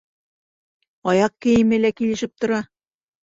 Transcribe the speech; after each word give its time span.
Аяҡ 1.11 1.35
кейеме 1.45 1.79
лә 1.83 1.93
килешеп 1.99 2.33
тора. 2.45 2.63